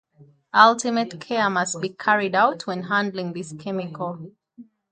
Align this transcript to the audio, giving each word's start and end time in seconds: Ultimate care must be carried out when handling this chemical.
Ultimate 0.55 1.19
care 1.21 1.47
must 1.47 1.79
be 1.79 1.89
carried 1.89 2.33
out 2.33 2.65
when 2.65 2.81
handling 2.85 3.33
this 3.33 3.53
chemical. 3.53 4.31